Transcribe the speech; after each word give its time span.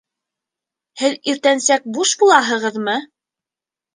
Һеҙ 1.01 1.17
иртәнсәк 1.33 1.85
буш 1.97 2.13
булаһығыҙмы? 2.21 2.95